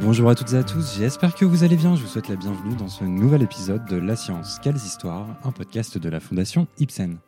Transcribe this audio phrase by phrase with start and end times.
[0.00, 1.96] Bonjour à toutes et à tous, j'espère que vous allez bien.
[1.96, 5.50] Je vous souhaite la bienvenue dans ce nouvel épisode de La Science, Quelles Histoires, un
[5.50, 7.18] podcast de la Fondation Ibsen.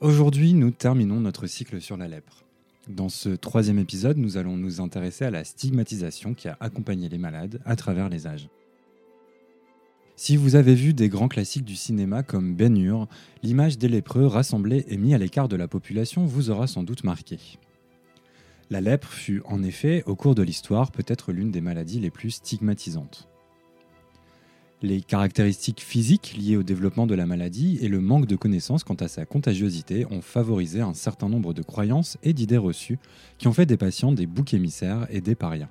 [0.00, 2.44] Aujourd'hui, nous terminons notre cycle sur la lèpre.
[2.88, 7.18] Dans ce troisième épisode, nous allons nous intéresser à la stigmatisation qui a accompagné les
[7.18, 8.48] malades à travers les âges.
[10.14, 13.08] Si vous avez vu des grands classiques du cinéma comme Ben Hur,
[13.42, 17.02] l'image des lépreux rassemblés et mis à l'écart de la population vous aura sans doute
[17.02, 17.38] marqué.
[18.68, 22.30] La lèpre fut en effet, au cours de l'histoire, peut-être l'une des maladies les plus
[22.32, 23.28] stigmatisantes.
[24.82, 28.94] Les caractéristiques physiques liées au développement de la maladie et le manque de connaissances quant
[28.94, 32.98] à sa contagiosité ont favorisé un certain nombre de croyances et d'idées reçues
[33.38, 35.70] qui ont fait des patients des boucs émissaires et des parias.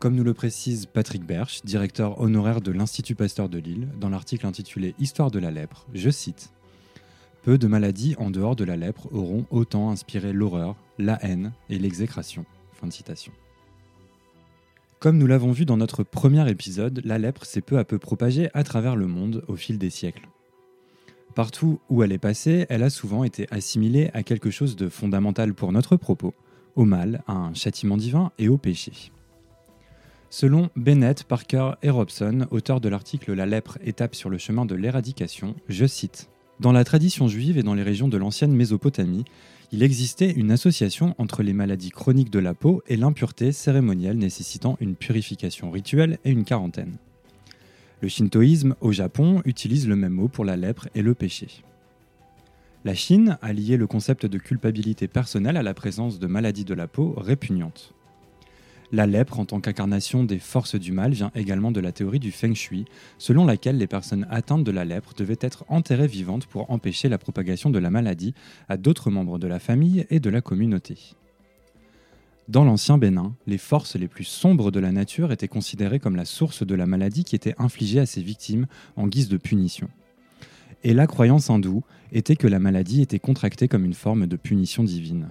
[0.00, 4.46] Comme nous le précise Patrick Berch, directeur honoraire de l'Institut Pasteur de Lille, dans l'article
[4.46, 6.52] intitulé Histoire de la lèpre, je cite
[7.42, 11.78] peu de maladies en dehors de la lèpre auront autant inspiré l'horreur, la haine et
[11.78, 12.44] l'exécration.
[12.74, 13.32] Fin de citation.
[14.98, 18.50] Comme nous l'avons vu dans notre premier épisode, la lèpre s'est peu à peu propagée
[18.52, 20.28] à travers le monde au fil des siècles.
[21.34, 25.54] Partout où elle est passée, elle a souvent été assimilée à quelque chose de fondamental
[25.54, 26.34] pour notre propos,
[26.76, 29.10] au mal, à un châtiment divin et au péché.
[30.28, 34.74] Selon Bennett, Parker et Robson, auteurs de l'article La lèpre, étape sur le chemin de
[34.74, 36.28] l'éradication, je cite
[36.60, 39.24] dans la tradition juive et dans les régions de l'ancienne Mésopotamie,
[39.72, 44.76] il existait une association entre les maladies chroniques de la peau et l'impureté cérémonielle nécessitant
[44.78, 46.98] une purification rituelle et une quarantaine.
[48.02, 51.48] Le shintoïsme au Japon utilise le même mot pour la lèpre et le péché.
[52.84, 56.74] La Chine a lié le concept de culpabilité personnelle à la présence de maladies de
[56.74, 57.94] la peau répugnantes.
[58.92, 62.32] La lèpre, en tant qu'incarnation des forces du mal, vient également de la théorie du
[62.32, 62.86] feng shui,
[63.18, 67.18] selon laquelle les personnes atteintes de la lèpre devaient être enterrées vivantes pour empêcher la
[67.18, 68.34] propagation de la maladie
[68.68, 71.14] à d'autres membres de la famille et de la communauté.
[72.48, 76.24] Dans l'ancien Bénin, les forces les plus sombres de la nature étaient considérées comme la
[76.24, 79.88] source de la maladie qui était infligée à ses victimes en guise de punition.
[80.82, 84.82] Et la croyance hindoue était que la maladie était contractée comme une forme de punition
[84.82, 85.28] divine.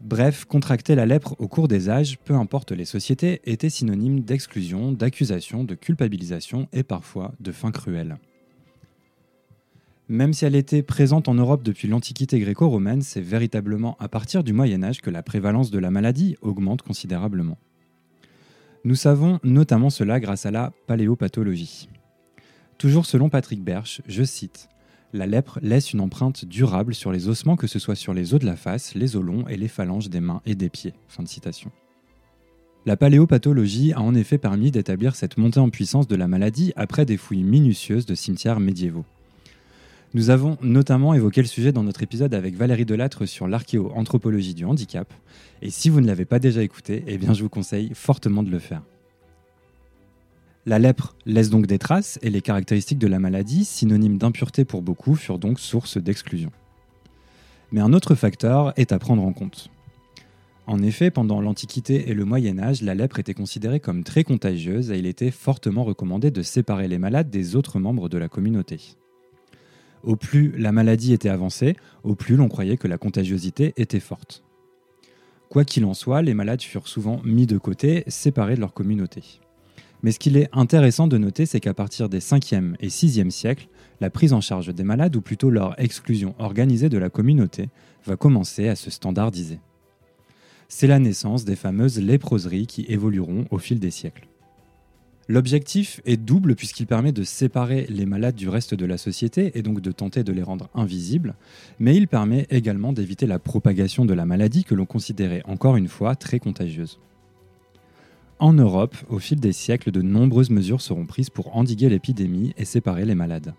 [0.00, 4.92] Bref, contracter la lèpre au cours des âges, peu importe les sociétés, était synonyme d'exclusion,
[4.92, 8.18] d'accusation, de culpabilisation et parfois de fin cruelle.
[10.08, 14.52] Même si elle était présente en Europe depuis l'Antiquité gréco-romaine, c'est véritablement à partir du
[14.52, 17.58] Moyen Âge que la prévalence de la maladie augmente considérablement.
[18.84, 21.88] Nous savons notamment cela grâce à la paléopathologie.
[22.78, 24.70] Toujours selon Patrick Berch, je cite
[25.12, 28.40] la lèpre laisse une empreinte durable sur les ossements, que ce soit sur les os
[28.40, 30.94] de la face, les os longs et les phalanges des mains et des pieds.
[32.86, 37.04] La paléopathologie a en effet permis d'établir cette montée en puissance de la maladie après
[37.04, 39.04] des fouilles minutieuses de cimetières médiévaux.
[40.14, 44.64] Nous avons notamment évoqué le sujet dans notre épisode avec Valérie Delattre sur l'archéo-anthropologie du
[44.64, 45.12] handicap,
[45.62, 48.50] et si vous ne l'avez pas déjà écouté, eh bien je vous conseille fortement de
[48.50, 48.82] le faire.
[50.66, 54.82] La lèpre laisse donc des traces et les caractéristiques de la maladie, synonymes d'impureté pour
[54.82, 56.50] beaucoup, furent donc source d'exclusion.
[57.72, 59.70] Mais un autre facteur est à prendre en compte.
[60.66, 64.90] En effet, pendant l'Antiquité et le Moyen Âge, la lèpre était considérée comme très contagieuse
[64.90, 68.78] et il était fortement recommandé de séparer les malades des autres membres de la communauté.
[70.02, 74.44] Au plus la maladie était avancée, au plus l'on croyait que la contagiosité était forte.
[75.48, 79.40] Quoi qu'il en soit, les malades furent souvent mis de côté, séparés de leur communauté.
[80.02, 83.68] Mais ce qu'il est intéressant de noter, c'est qu'à partir des 5e et 6e siècles,
[84.00, 87.68] la prise en charge des malades, ou plutôt leur exclusion organisée de la communauté,
[88.06, 89.60] va commencer à se standardiser.
[90.68, 94.28] C'est la naissance des fameuses léproseries qui évolueront au fil des siècles.
[95.28, 99.62] L'objectif est double puisqu'il permet de séparer les malades du reste de la société et
[99.62, 101.36] donc de tenter de les rendre invisibles,
[101.78, 105.86] mais il permet également d'éviter la propagation de la maladie que l'on considérait encore une
[105.86, 106.98] fois très contagieuse.
[108.40, 112.64] En Europe, au fil des siècles, de nombreuses mesures seront prises pour endiguer l'épidémie et
[112.64, 113.52] séparer les malades.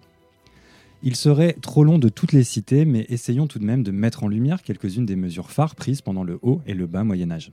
[1.03, 4.23] Il serait trop long de toutes les citer, mais essayons tout de même de mettre
[4.23, 7.51] en lumière quelques-unes des mesures phares prises pendant le haut et le bas Moyen Âge.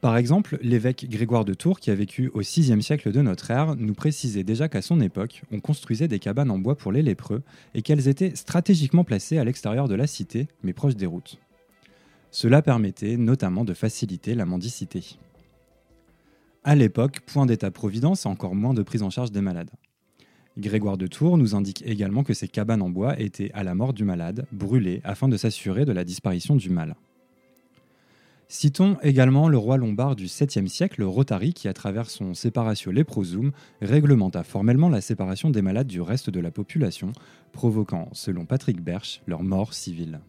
[0.00, 3.76] Par exemple, l'évêque Grégoire de Tours, qui a vécu au VIe siècle de notre ère,
[3.76, 7.42] nous précisait déjà qu'à son époque, on construisait des cabanes en bois pour les lépreux
[7.74, 11.36] et qu'elles étaient stratégiquement placées à l'extérieur de la cité, mais proches des routes.
[12.30, 15.18] Cela permettait notamment de faciliter la mendicité.
[16.62, 19.70] À l'époque, point d'état-providence et encore moins de prise en charge des malades.
[20.58, 23.94] Grégoire de Tours nous indique également que ces cabanes en bois étaient, à la mort
[23.94, 26.96] du malade, brûlées afin de s'assurer de la disparition du mal.
[28.48, 33.52] Citons également le roi lombard du 7e siècle, Rotari, qui, à travers son Separatio Leprosum,
[33.80, 37.12] réglementa formellement la séparation des malades du reste de la population,
[37.52, 40.20] provoquant, selon Patrick Berch, leur mort civile.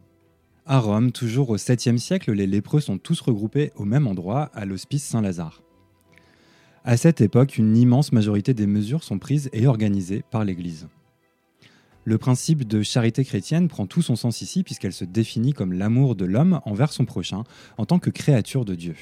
[0.66, 4.66] À Rome, toujours au 7e siècle, les lépreux sont tous regroupés au même endroit, à
[4.66, 5.63] l'hospice Saint-Lazare.
[6.83, 10.88] À cette époque, une immense majorité des mesures sont prises et organisées par l'Église.
[12.06, 16.16] Le principe de charité chrétienne prend tout son sens ici puisqu'elle se définit comme l'amour
[16.16, 17.44] de l'homme envers son prochain
[17.78, 18.95] en tant que créature de Dieu.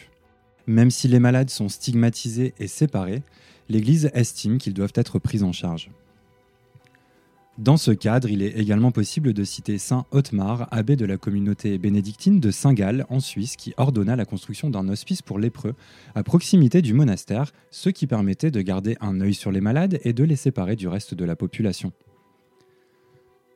[0.68, 3.24] Même si les malades sont stigmatisés et séparés,
[3.70, 5.90] l'Église estime qu'ils doivent être pris en charge.
[7.60, 11.78] Dans ce cadre, il est également possible de citer Saint Otmar, abbé de la communauté
[11.78, 15.74] bénédictine de Saint-Gall en Suisse, qui ordonna la construction d'un hospice pour lépreux
[16.16, 20.14] à proximité du monastère, ce qui permettait de garder un œil sur les malades et
[20.14, 21.92] de les séparer du reste de la population.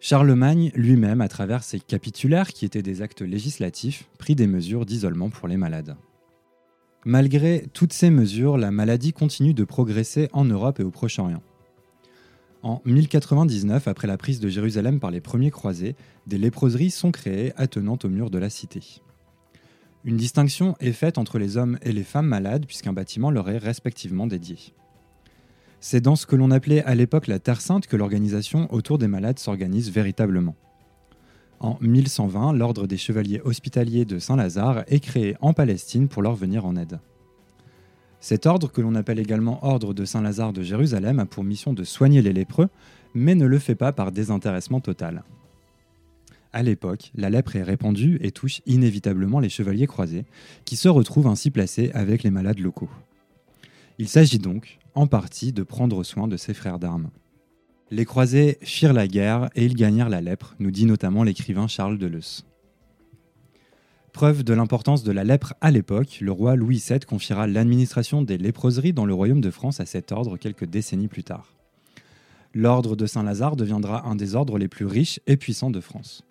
[0.02, 5.30] Charlemagne lui-même, à travers ses capitulaires, qui étaient des actes législatifs, prit des mesures d'isolement
[5.30, 5.96] pour les malades.
[7.06, 11.42] Malgré toutes ces mesures, la maladie continue de progresser en Europe et au Proche-Orient.
[12.64, 17.52] En 1099, après la prise de Jérusalem par les premiers croisés, des léproseries sont créées
[17.58, 19.02] attenant au mur de la cité.
[20.06, 23.58] Une distinction est faite entre les hommes et les femmes malades puisqu'un bâtiment leur est
[23.58, 24.58] respectivement dédié.
[25.82, 29.10] C'est dans ce que l'on appelait à l'époque la Terre Sainte que l'organisation autour des
[29.10, 30.56] malades s'organise véritablement.
[31.60, 36.66] En 1120, l'ordre des chevaliers hospitaliers de Saint-Lazare est créé en Palestine pour leur venir
[36.66, 37.00] en aide.
[38.24, 41.84] Cet ordre, que l'on appelle également Ordre de Saint-Lazare de Jérusalem, a pour mission de
[41.84, 42.70] soigner les lépreux,
[43.14, 45.26] mais ne le fait pas par désintéressement total.
[46.54, 50.24] À l'époque, la lèpre est répandue et touche inévitablement les chevaliers croisés,
[50.64, 52.90] qui se retrouvent ainsi placés avec les malades locaux.
[53.98, 57.10] Il s'agit donc, en partie, de prendre soin de ses frères d'armes.
[57.92, 61.98] Les croisés firent la guerre et ils gagnèrent la lèpre, nous dit notamment l'écrivain Charles
[61.98, 62.46] Deleuze.
[64.14, 68.38] Preuve de l'importance de la lèpre à l'époque, le roi Louis VII confiera l'administration des
[68.38, 71.56] léproseries dans le royaume de France à cet ordre quelques décennies plus tard.
[72.54, 76.24] L'ordre de Saint-Lazare deviendra un des ordres les plus riches et puissants de France.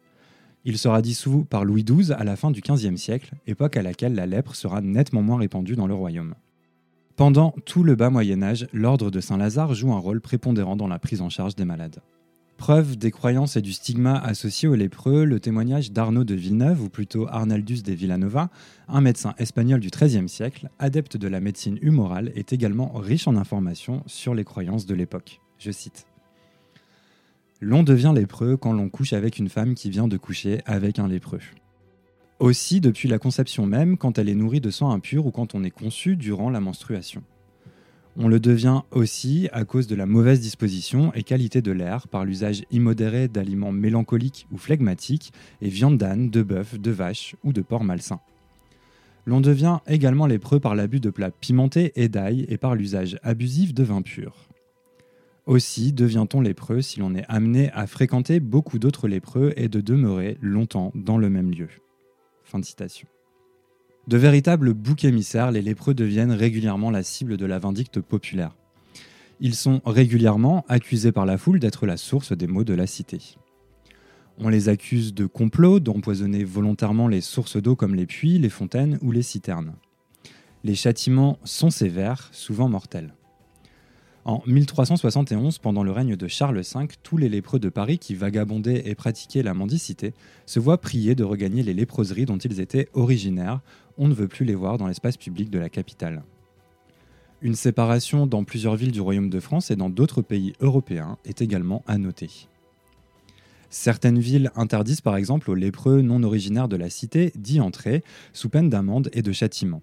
[0.64, 4.14] Il sera dissous par Louis XII à la fin du XVe siècle, époque à laquelle
[4.14, 6.37] la lèpre sera nettement moins répandue dans le royaume.
[7.17, 11.00] Pendant tout le bas Moyen Âge, l'ordre de Saint-Lazare joue un rôle prépondérant dans la
[11.00, 12.00] prise en charge des malades.
[12.56, 16.88] Preuve des croyances et du stigma associés aux lépreux, le témoignage d'Arnaud de Villeneuve, ou
[16.88, 18.50] plutôt Arnaldus de Villanova,
[18.87, 23.37] un médecin espagnol du XIIIe siècle, adepte de la médecine humorale, est également riche en
[23.37, 25.40] informations sur les croyances de l'époque.
[25.58, 26.06] Je cite.
[27.60, 31.08] L'on devient lépreux quand l'on couche avec une femme qui vient de coucher avec un
[31.08, 31.40] lépreux.
[32.38, 35.62] Aussi depuis la conception même, quand elle est nourrie de sang impur ou quand on
[35.62, 37.22] est conçu durant la menstruation.
[38.17, 42.26] On le devient aussi à cause de la mauvaise disposition et qualité de l'air par
[42.26, 45.32] l'usage immodéré d'aliments mélancoliques ou flegmatiques
[45.62, 48.20] et viande d'âne, de bœuf, de vache ou de porc malsain.
[49.25, 53.73] L'on devient également lépreux par l'abus de plats pimentés et d'ail et par l'usage abusif
[53.73, 54.49] de vin pur.
[55.47, 60.37] Aussi devient-on lépreux si l'on est amené à fréquenter beaucoup d'autres lépreux et de demeurer
[60.41, 61.69] longtemps dans le même lieu.
[62.44, 63.09] Fin de citation.
[64.08, 68.56] De véritables boucs émissaires, les lépreux deviennent régulièrement la cible de la vindicte populaire.
[69.38, 73.37] Ils sont régulièrement accusés par la foule d'être la source des maux de la cité.
[74.38, 78.99] On les accuse de complot, d'empoisonner volontairement les sources d'eau comme les puits, les fontaines
[79.02, 79.75] ou les citernes.
[80.64, 83.14] Les châtiments sont sévères, souvent mortels.
[84.25, 88.88] En 1371, pendant le règne de Charles V, tous les lépreux de Paris qui vagabondaient
[88.88, 90.14] et pratiquaient la mendicité
[90.47, 93.61] se voient prier de regagner les léproseries dont ils étaient originaires.
[93.99, 96.23] On ne veut plus les voir dans l'espace public de la capitale.
[97.41, 101.43] Une séparation dans plusieurs villes du Royaume de France et dans d'autres pays européens est
[101.43, 102.47] également à noter.
[103.71, 108.49] Certaines villes interdisent par exemple aux lépreux non originaires de la cité d'y entrer, sous
[108.49, 109.83] peine d'amende et de châtiment.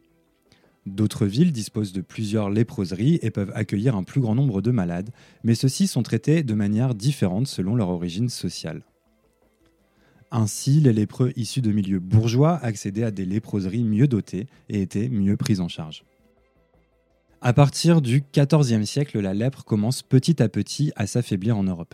[0.90, 5.12] D'autres villes disposent de plusieurs léproseries et peuvent accueillir un plus grand nombre de malades,
[5.44, 8.82] mais ceux-ci sont traités de manière différente selon leur origine sociale.
[10.32, 15.10] Ainsi, les lépreux issus de milieux bourgeois accédaient à des léproseries mieux dotées et étaient
[15.10, 16.04] mieux pris en charge.
[17.42, 21.94] À partir du XIVe siècle, la lèpre commence petit à petit à s'affaiblir en Europe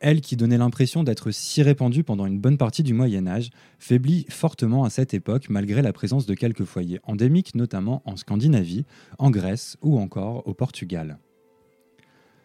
[0.00, 4.26] elle qui donnait l'impression d'être si répandue pendant une bonne partie du Moyen Âge, faiblit
[4.28, 8.84] fortement à cette époque malgré la présence de quelques foyers endémiques, notamment en Scandinavie,
[9.18, 11.18] en Grèce ou encore au Portugal.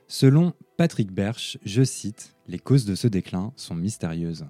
[0.08, 4.46] Selon Patrick Berch, je cite, Les causes de ce déclin sont mystérieuses.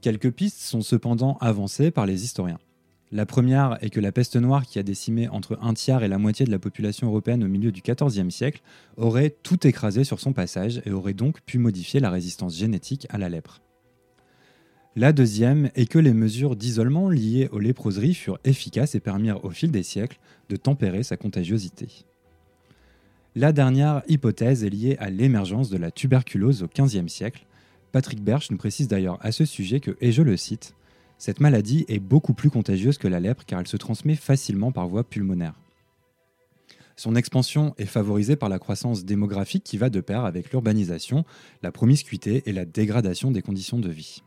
[0.00, 2.58] Quelques pistes sont cependant avancées par les historiens.
[3.14, 6.16] La première est que la peste noire, qui a décimé entre un tiers et la
[6.16, 8.62] moitié de la population européenne au milieu du XIVe siècle,
[8.96, 13.18] aurait tout écrasé sur son passage et aurait donc pu modifier la résistance génétique à
[13.18, 13.60] la lèpre.
[14.96, 19.50] La deuxième est que les mesures d'isolement liées aux léproseries furent efficaces et permirent au
[19.50, 22.06] fil des siècles de tempérer sa contagiosité.
[23.34, 27.44] La dernière hypothèse est liée à l'émergence de la tuberculose au XVe siècle,
[27.92, 30.74] Patrick Berch nous précise d'ailleurs à ce sujet que, et je le cite,
[31.22, 34.88] cette maladie est beaucoup plus contagieuse que la lèpre car elle se transmet facilement par
[34.88, 35.54] voie pulmonaire.
[36.96, 41.24] Son expansion est favorisée par la croissance démographique qui va de pair avec l'urbanisation,
[41.62, 44.24] la promiscuité et la dégradation des conditions de vie.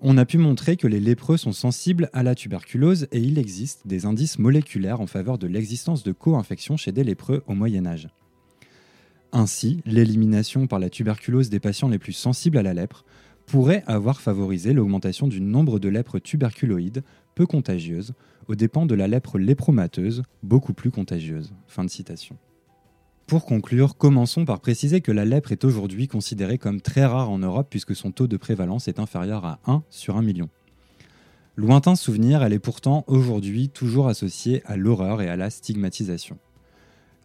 [0.00, 3.84] On a pu montrer que les lépreux sont sensibles à la tuberculose et il existe
[3.84, 8.08] des indices moléculaires en faveur de l'existence de co-infections chez des lépreux au Moyen Âge.
[9.32, 13.04] Ainsi, l'élimination par la tuberculose des patients les plus sensibles à la lèpre
[13.46, 17.02] pourrait avoir favorisé l'augmentation du nombre de lèpres tuberculoïdes
[17.34, 18.14] peu contagieuses
[18.48, 21.52] aux dépens de la lèpre lépromateuse, beaucoup plus contagieuse.
[23.26, 27.38] Pour conclure, commençons par préciser que la lèpre est aujourd'hui considérée comme très rare en
[27.38, 30.48] Europe puisque son taux de prévalence est inférieur à 1 sur 1 million.
[31.56, 36.38] Lointain souvenir, elle est pourtant aujourd'hui toujours associée à l'horreur et à la stigmatisation.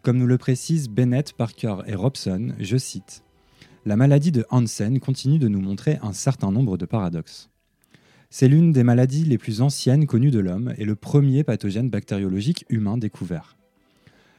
[0.02, 3.24] Comme nous le précisent Bennett, Parker et Robson, je cite
[3.84, 7.50] La maladie de Hansen continue de nous montrer un certain nombre de paradoxes.
[8.30, 12.64] C'est l'une des maladies les plus anciennes connues de l'homme et le premier pathogène bactériologique
[12.70, 13.58] humain découvert.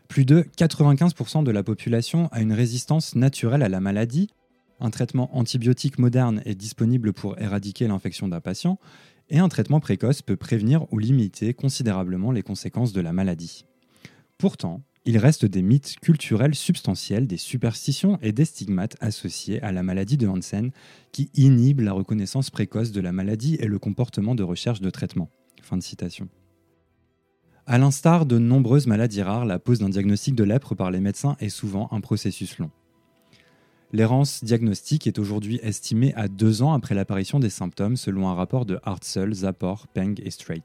[0.07, 4.31] Plus de 95% de la population a une résistance naturelle à la maladie.
[4.79, 8.79] Un traitement antibiotique moderne est disponible pour éradiquer l'infection d'un patient
[9.29, 13.65] et un traitement précoce peut prévenir ou limiter considérablement les conséquences de la maladie.
[14.39, 19.83] Pourtant, il reste des mythes culturels substantiels, des superstitions et des stigmates associés à la
[19.83, 20.71] maladie de Hansen
[21.11, 25.29] qui inhibent la reconnaissance précoce de la maladie et le comportement de recherche de traitement.
[25.61, 26.29] Fin de citation.
[27.67, 31.37] À l'instar de nombreuses maladies rares, la pose d'un diagnostic de lèpre par les médecins
[31.41, 32.71] est souvent un processus long.
[33.93, 38.67] L'errance diagnostique est aujourd'hui estimée à deux ans après l'apparition des symptômes selon un rapport
[38.67, 40.63] de Hartzell, Zapor, Peng et Strait.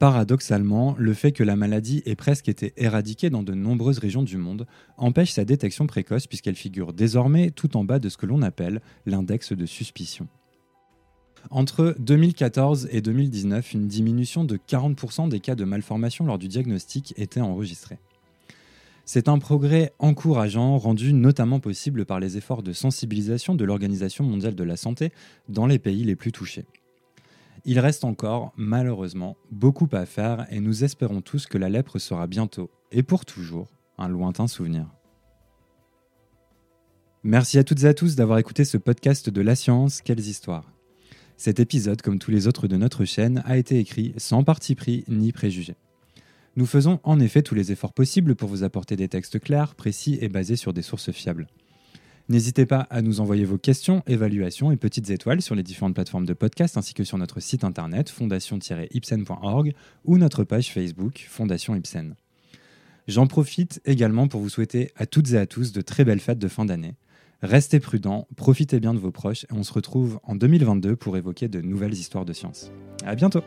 [0.00, 4.38] Paradoxalement, le fait que la maladie ait presque été éradiquée dans de nombreuses régions du
[4.38, 4.66] monde
[4.96, 8.80] empêche sa détection précoce puisqu'elle figure désormais tout en bas de ce que l'on appelle
[9.04, 10.26] l'index de suspicion.
[11.50, 17.12] Entre 2014 et 2019, une diminution de 40% des cas de malformation lors du diagnostic
[17.18, 17.98] était enregistrée.
[19.04, 24.54] C'est un progrès encourageant rendu notamment possible par les efforts de sensibilisation de l'Organisation mondiale
[24.54, 25.12] de la santé
[25.50, 26.64] dans les pays les plus touchés.
[27.64, 32.26] Il reste encore, malheureusement, beaucoup à faire et nous espérons tous que la lèpre sera
[32.26, 34.86] bientôt, et pour toujours, un lointain souvenir.
[37.22, 40.72] Merci à toutes et à tous d'avoir écouté ce podcast de La Science, quelles histoires.
[41.36, 45.04] Cet épisode, comme tous les autres de notre chaîne, a été écrit sans parti pris
[45.08, 45.74] ni préjugé.
[46.56, 50.18] Nous faisons en effet tous les efforts possibles pour vous apporter des textes clairs, précis
[50.20, 51.46] et basés sur des sources fiables.
[52.30, 56.26] N'hésitez pas à nous envoyer vos questions, évaluations et petites étoiles sur les différentes plateformes
[56.26, 62.14] de podcast ainsi que sur notre site internet fondation-ipsen.org ou notre page Facebook Fondation Ipsen.
[63.08, 66.38] J'en profite également pour vous souhaiter à toutes et à tous de très belles fêtes
[66.38, 66.94] de fin d'année.
[67.42, 71.48] Restez prudents, profitez bien de vos proches et on se retrouve en 2022 pour évoquer
[71.48, 72.70] de nouvelles histoires de science.
[73.04, 73.42] À bientôt!